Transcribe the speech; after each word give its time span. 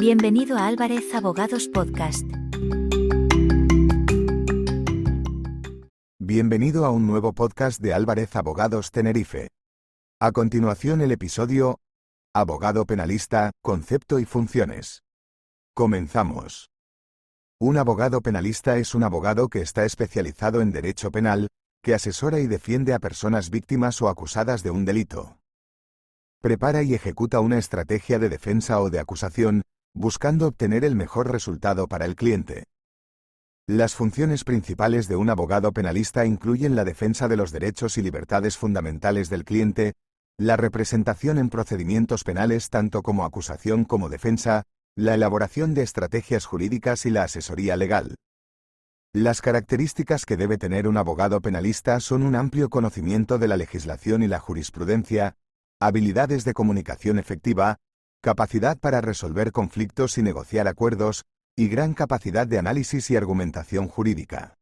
Bienvenido 0.00 0.56
a 0.56 0.68
Álvarez 0.68 1.12
Abogados 1.12 1.66
Podcast. 1.66 2.24
Bienvenido 6.20 6.86
a 6.86 6.90
un 6.90 7.08
nuevo 7.08 7.32
podcast 7.32 7.80
de 7.80 7.94
Álvarez 7.94 8.36
Abogados 8.36 8.92
Tenerife. 8.92 9.48
A 10.20 10.30
continuación 10.30 11.00
el 11.00 11.10
episodio 11.10 11.80
Abogado 12.32 12.86
penalista, 12.86 13.50
concepto 13.60 14.20
y 14.20 14.24
funciones. 14.24 15.02
Comenzamos. 15.74 16.70
Un 17.58 17.76
abogado 17.76 18.20
penalista 18.20 18.76
es 18.76 18.94
un 18.94 19.02
abogado 19.02 19.48
que 19.48 19.62
está 19.62 19.84
especializado 19.84 20.60
en 20.60 20.70
derecho 20.70 21.10
penal, 21.10 21.48
que 21.82 21.94
asesora 21.94 22.38
y 22.38 22.46
defiende 22.46 22.94
a 22.94 23.00
personas 23.00 23.50
víctimas 23.50 24.00
o 24.00 24.08
acusadas 24.08 24.62
de 24.62 24.70
un 24.70 24.84
delito. 24.84 25.38
Prepara 26.40 26.84
y 26.84 26.94
ejecuta 26.94 27.40
una 27.40 27.58
estrategia 27.58 28.20
de 28.20 28.28
defensa 28.28 28.80
o 28.80 28.90
de 28.90 29.00
acusación, 29.00 29.62
buscando 29.98 30.46
obtener 30.46 30.84
el 30.84 30.94
mejor 30.94 31.30
resultado 31.30 31.88
para 31.88 32.04
el 32.04 32.14
cliente. 32.14 32.64
Las 33.66 33.96
funciones 33.96 34.44
principales 34.44 35.08
de 35.08 35.16
un 35.16 35.28
abogado 35.28 35.72
penalista 35.72 36.24
incluyen 36.24 36.76
la 36.76 36.84
defensa 36.84 37.26
de 37.26 37.36
los 37.36 37.50
derechos 37.50 37.98
y 37.98 38.02
libertades 38.02 38.56
fundamentales 38.56 39.28
del 39.28 39.44
cliente, 39.44 39.94
la 40.38 40.56
representación 40.56 41.36
en 41.36 41.50
procedimientos 41.50 42.22
penales 42.22 42.70
tanto 42.70 43.02
como 43.02 43.24
acusación 43.24 43.84
como 43.84 44.08
defensa, 44.08 44.62
la 44.94 45.14
elaboración 45.14 45.74
de 45.74 45.82
estrategias 45.82 46.46
jurídicas 46.46 47.04
y 47.04 47.10
la 47.10 47.24
asesoría 47.24 47.76
legal. 47.76 48.14
Las 49.12 49.42
características 49.42 50.24
que 50.26 50.36
debe 50.36 50.58
tener 50.58 50.86
un 50.86 50.96
abogado 50.96 51.40
penalista 51.40 51.98
son 51.98 52.22
un 52.22 52.36
amplio 52.36 52.70
conocimiento 52.70 53.38
de 53.38 53.48
la 53.48 53.56
legislación 53.56 54.22
y 54.22 54.28
la 54.28 54.38
jurisprudencia, 54.38 55.34
habilidades 55.80 56.44
de 56.44 56.54
comunicación 56.54 57.18
efectiva, 57.18 57.78
capacidad 58.20 58.78
para 58.78 59.00
resolver 59.00 59.52
conflictos 59.52 60.18
y 60.18 60.22
negociar 60.22 60.68
acuerdos, 60.68 61.24
y 61.56 61.68
gran 61.68 61.94
capacidad 61.94 62.46
de 62.46 62.58
análisis 62.58 63.10
y 63.10 63.16
argumentación 63.16 63.88
jurídica. 63.88 64.54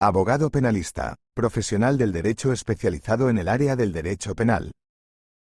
Abogado 0.00 0.50
penalista, 0.50 1.16
profesional 1.34 1.96
del 1.96 2.12
derecho 2.12 2.52
especializado 2.52 3.30
en 3.30 3.38
el 3.38 3.48
área 3.48 3.76
del 3.76 3.92
derecho 3.92 4.34
penal. 4.34 4.72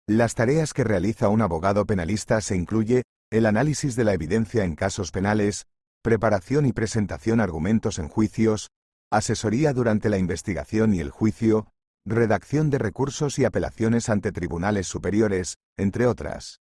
Las 0.07 0.35
tareas 0.35 0.75
que 0.75 0.85
realiza 0.85 1.31
un 1.31 1.41
abogado 1.41 1.87
penalista 1.87 2.43
se 2.43 2.57
incluye 2.57 3.05
el 3.31 3.47
análisis 3.47 3.97
de 3.97 4.05
la 4.05 4.13
evidencia 4.13 4.65
en 4.65 4.77
casos 4.77 5.11
penales, 5.11 5.67
preparación 6.03 6.67
y 6.67 6.75
presentación 6.75 7.41
argumentos 7.41 7.99
en 7.99 8.09
juicios, 8.09 8.69
asesoría 9.11 9.73
durante 9.73 10.11
la 10.11 10.19
investigación 10.19 10.93
y 10.93 11.01
el 11.01 11.11
juicio, 11.11 11.69
redacción 12.05 12.69
de 12.69 12.79
recursos 12.79 13.39
y 13.39 13.47
apelaciones 13.47 14.11
ante 14.11 14.31
tribunales 14.31 14.87
superiores, 14.87 15.57
entre 15.79 16.07
otras. 16.07 16.61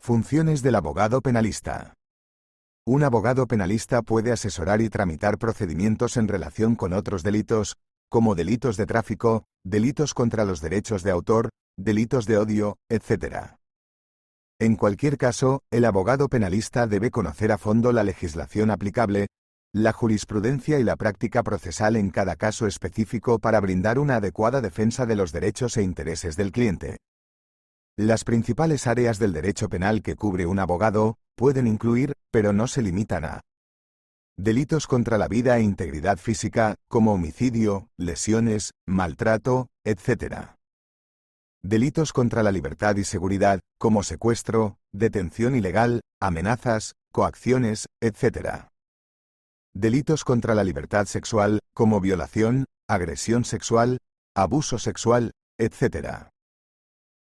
Funciones 0.00 0.62
del 0.62 0.76
abogado 0.76 1.20
penalista. 1.20 1.94
Un 2.86 3.02
abogado 3.02 3.46
penalista 3.46 4.00
puede 4.00 4.32
asesorar 4.32 4.80
y 4.80 4.88
tramitar 4.88 5.36
procedimientos 5.36 6.16
en 6.16 6.28
relación 6.28 6.76
con 6.76 6.94
otros 6.94 7.22
delitos, 7.22 7.76
como 8.08 8.34
delitos 8.34 8.78
de 8.78 8.86
tráfico, 8.86 9.44
delitos 9.64 10.14
contra 10.14 10.46
los 10.46 10.62
derechos 10.62 11.02
de 11.02 11.10
autor, 11.10 11.50
delitos 11.76 12.24
de 12.24 12.38
odio, 12.38 12.76
etc. 12.88 13.58
En 14.58 14.76
cualquier 14.76 15.18
caso, 15.18 15.60
el 15.70 15.84
abogado 15.84 16.28
penalista 16.28 16.86
debe 16.86 17.10
conocer 17.10 17.52
a 17.52 17.58
fondo 17.58 17.92
la 17.92 18.04
legislación 18.04 18.70
aplicable, 18.70 19.26
la 19.74 19.92
jurisprudencia 19.92 20.78
y 20.78 20.84
la 20.84 20.96
práctica 20.96 21.42
procesal 21.42 21.96
en 21.96 22.08
cada 22.08 22.36
caso 22.36 22.66
específico 22.66 23.38
para 23.38 23.60
brindar 23.60 23.98
una 23.98 24.16
adecuada 24.16 24.62
defensa 24.62 25.04
de 25.04 25.16
los 25.16 25.32
derechos 25.32 25.76
e 25.76 25.82
intereses 25.82 26.36
del 26.36 26.52
cliente. 26.52 26.96
Las 27.98 28.22
principales 28.22 28.86
áreas 28.86 29.18
del 29.18 29.32
derecho 29.32 29.68
penal 29.68 30.02
que 30.02 30.14
cubre 30.14 30.46
un 30.46 30.60
abogado 30.60 31.18
pueden 31.34 31.66
incluir, 31.66 32.12
pero 32.30 32.52
no 32.52 32.68
se 32.68 32.80
limitan 32.80 33.24
a 33.24 33.40
delitos 34.36 34.86
contra 34.86 35.18
la 35.18 35.26
vida 35.26 35.58
e 35.58 35.62
integridad 35.62 36.16
física, 36.16 36.76
como 36.86 37.14
homicidio, 37.14 37.88
lesiones, 37.96 38.70
maltrato, 38.86 39.66
etc. 39.82 40.50
Delitos 41.64 42.12
contra 42.12 42.44
la 42.44 42.52
libertad 42.52 42.94
y 42.94 43.02
seguridad, 43.02 43.58
como 43.80 44.04
secuestro, 44.04 44.78
detención 44.92 45.56
ilegal, 45.56 46.02
amenazas, 46.20 46.92
coacciones, 47.10 47.86
etc. 48.00 48.68
Delitos 49.74 50.22
contra 50.22 50.54
la 50.54 50.62
libertad 50.62 51.06
sexual, 51.06 51.58
como 51.74 52.00
violación, 52.00 52.66
agresión 52.88 53.44
sexual, 53.44 53.98
abuso 54.36 54.78
sexual, 54.78 55.32
etc. 55.58 56.28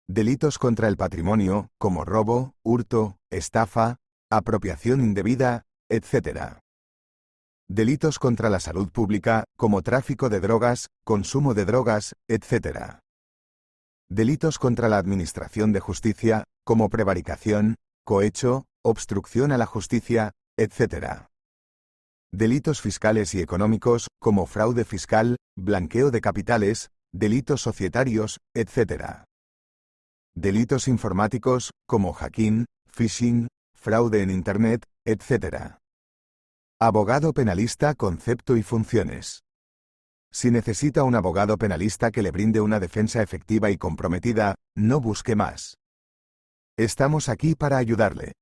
Delitos 0.08 0.58
contra 0.58 0.86
el 0.86 0.96
patrimonio, 0.96 1.68
como 1.78 2.04
robo, 2.04 2.54
hurto, 2.62 3.18
estafa, 3.28 3.96
apropiación 4.30 5.00
indebida, 5.00 5.64
etc. 5.90 6.60
Delitos 7.68 8.20
contra 8.20 8.48
la 8.48 8.60
salud 8.60 8.88
pública, 8.92 9.46
como 9.56 9.82
tráfico 9.82 10.28
de 10.28 10.38
drogas, 10.38 10.90
consumo 11.04 11.54
de 11.54 11.64
drogas, 11.64 12.14
etc. 12.28 13.00
Delitos 14.08 14.60
contra 14.60 14.88
la 14.88 14.98
Administración 14.98 15.72
de 15.72 15.80
Justicia, 15.80 16.44
como 16.64 16.88
prevaricación, 16.88 17.74
cohecho, 18.04 18.66
obstrucción 18.84 19.50
a 19.50 19.58
la 19.58 19.66
justicia, 19.66 20.34
etc. 20.56 21.26
Delitos 22.30 22.80
fiscales 22.80 23.34
y 23.34 23.40
económicos, 23.40 24.06
como 24.20 24.46
fraude 24.46 24.84
fiscal, 24.84 25.36
blanqueo 25.56 26.12
de 26.12 26.20
capitales, 26.20 26.90
delitos 27.12 27.60
societarios, 27.62 28.38
etc. 28.54 29.25
Delitos 30.38 30.86
informáticos, 30.86 31.70
como 31.86 32.12
hacking, 32.12 32.66
phishing, 32.90 33.48
fraude 33.74 34.20
en 34.20 34.28
Internet, 34.30 34.84
etc. 35.06 35.78
Abogado 36.78 37.32
penalista, 37.32 37.94
concepto 37.94 38.58
y 38.58 38.62
funciones. 38.62 39.44
Si 40.30 40.50
necesita 40.50 41.04
un 41.04 41.14
abogado 41.14 41.56
penalista 41.56 42.10
que 42.10 42.20
le 42.20 42.32
brinde 42.32 42.60
una 42.60 42.80
defensa 42.80 43.22
efectiva 43.22 43.70
y 43.70 43.78
comprometida, 43.78 44.56
no 44.76 45.00
busque 45.00 45.34
más. 45.34 45.78
Estamos 46.76 47.30
aquí 47.30 47.54
para 47.54 47.78
ayudarle. 47.78 48.32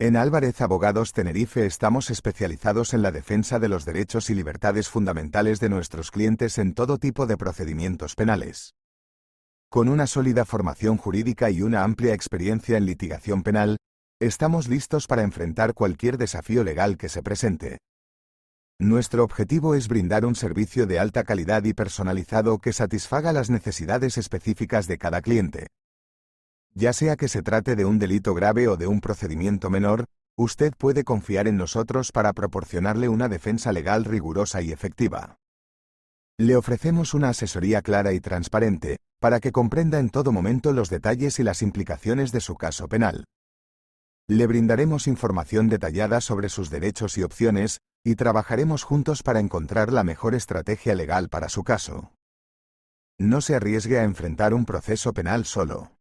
En 0.00 0.16
Álvarez 0.16 0.62
Abogados 0.62 1.12
Tenerife 1.12 1.66
estamos 1.66 2.08
especializados 2.08 2.94
en 2.94 3.02
la 3.02 3.12
defensa 3.12 3.58
de 3.58 3.68
los 3.68 3.84
derechos 3.84 4.30
y 4.30 4.34
libertades 4.34 4.88
fundamentales 4.88 5.60
de 5.60 5.68
nuestros 5.68 6.10
clientes 6.10 6.56
en 6.56 6.72
todo 6.72 6.96
tipo 6.96 7.26
de 7.26 7.36
procedimientos 7.36 8.14
penales. 8.14 8.72
Con 9.72 9.88
una 9.88 10.06
sólida 10.06 10.44
formación 10.44 10.98
jurídica 10.98 11.48
y 11.48 11.62
una 11.62 11.82
amplia 11.82 12.12
experiencia 12.12 12.76
en 12.76 12.84
litigación 12.84 13.42
penal, 13.42 13.78
estamos 14.20 14.68
listos 14.68 15.06
para 15.06 15.22
enfrentar 15.22 15.72
cualquier 15.72 16.18
desafío 16.18 16.62
legal 16.62 16.98
que 16.98 17.08
se 17.08 17.22
presente. 17.22 17.78
Nuestro 18.78 19.24
objetivo 19.24 19.74
es 19.74 19.88
brindar 19.88 20.26
un 20.26 20.34
servicio 20.34 20.86
de 20.86 20.98
alta 20.98 21.24
calidad 21.24 21.64
y 21.64 21.72
personalizado 21.72 22.58
que 22.58 22.74
satisfaga 22.74 23.32
las 23.32 23.48
necesidades 23.48 24.18
específicas 24.18 24.88
de 24.88 24.98
cada 24.98 25.22
cliente. 25.22 25.68
Ya 26.74 26.92
sea 26.92 27.16
que 27.16 27.28
se 27.28 27.40
trate 27.40 27.74
de 27.74 27.86
un 27.86 27.98
delito 27.98 28.34
grave 28.34 28.68
o 28.68 28.76
de 28.76 28.88
un 28.88 29.00
procedimiento 29.00 29.70
menor, 29.70 30.04
usted 30.36 30.74
puede 30.76 31.02
confiar 31.02 31.48
en 31.48 31.56
nosotros 31.56 32.12
para 32.12 32.34
proporcionarle 32.34 33.08
una 33.08 33.30
defensa 33.30 33.72
legal 33.72 34.04
rigurosa 34.04 34.60
y 34.60 34.70
efectiva. 34.70 35.38
Le 36.38 36.56
ofrecemos 36.56 37.14
una 37.14 37.28
asesoría 37.30 37.82
clara 37.82 38.12
y 38.12 38.20
transparente, 38.20 38.98
para 39.20 39.38
que 39.38 39.52
comprenda 39.52 39.98
en 39.98 40.10
todo 40.10 40.32
momento 40.32 40.72
los 40.72 40.90
detalles 40.90 41.38
y 41.38 41.42
las 41.42 41.62
implicaciones 41.62 42.32
de 42.32 42.40
su 42.40 42.56
caso 42.56 42.88
penal. 42.88 43.24
Le 44.28 44.46
brindaremos 44.46 45.06
información 45.06 45.68
detallada 45.68 46.20
sobre 46.20 46.48
sus 46.48 46.70
derechos 46.70 47.18
y 47.18 47.22
opciones, 47.22 47.80
y 48.04 48.16
trabajaremos 48.16 48.82
juntos 48.82 49.22
para 49.22 49.40
encontrar 49.40 49.92
la 49.92 50.04
mejor 50.04 50.34
estrategia 50.34 50.94
legal 50.94 51.28
para 51.28 51.48
su 51.48 51.64
caso. 51.64 52.12
No 53.18 53.40
se 53.40 53.54
arriesgue 53.54 53.98
a 53.98 54.04
enfrentar 54.04 54.54
un 54.54 54.64
proceso 54.64 55.12
penal 55.12 55.44
solo. 55.44 55.92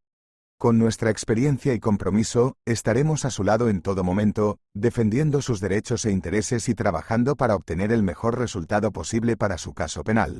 Con 0.61 0.78
nuestra 0.78 1.09
experiencia 1.09 1.73
y 1.73 1.79
compromiso, 1.79 2.55
estaremos 2.67 3.25
a 3.25 3.31
su 3.31 3.43
lado 3.43 3.67
en 3.67 3.81
todo 3.81 4.03
momento, 4.03 4.59
defendiendo 4.75 5.41
sus 5.41 5.59
derechos 5.59 6.05
e 6.05 6.11
intereses 6.11 6.69
y 6.69 6.75
trabajando 6.75 7.35
para 7.35 7.55
obtener 7.55 7.91
el 7.91 8.03
mejor 8.03 8.37
resultado 8.37 8.91
posible 8.91 9.35
para 9.35 9.58
su 9.58 9.73
caso 9.73 10.03
penal. 10.03 10.40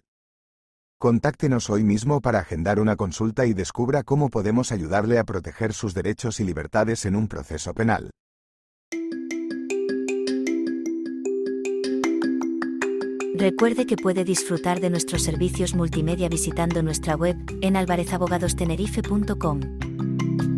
Contáctenos 1.00 1.72
hoy 1.72 1.84
mismo 1.84 2.22
para 2.22 2.38
agendar 2.38 2.80
una 2.80 2.98
consulta 2.98 3.48
y 3.48 3.56
descubra 3.56 4.04
cómo 4.04 4.30
podemos 4.30 4.72
ayudarle 4.72 5.18
a 5.18 5.24
proteger 5.24 5.74
sus 5.74 5.96
derechos 5.96 6.40
y 6.40 6.44
libertades 6.44 7.06
en 7.06 7.16
un 7.16 7.28
proceso 7.28 7.74
penal. 7.74 8.12
Recuerde 13.34 13.88
que 13.88 13.96
puede 13.96 14.24
disfrutar 14.24 14.82
de 14.82 14.92
nuestros 14.92 15.24
servicios 15.24 15.74
multimedia 15.74 16.30
visitando 16.30 16.84
nuestra 16.84 17.16
web 17.16 17.38
en 17.62 17.76
alvarezabogadostenerife.com. 17.76 19.91
thank 20.22 20.42
you 20.42 20.51